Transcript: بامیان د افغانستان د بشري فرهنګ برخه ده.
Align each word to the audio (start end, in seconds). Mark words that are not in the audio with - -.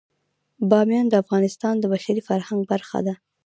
بامیان 0.69 1.05
د 1.09 1.13
افغانستان 1.23 1.73
د 1.79 1.85
بشري 1.93 2.21
فرهنګ 2.27 2.61
برخه 2.71 2.99
ده. 3.07 3.13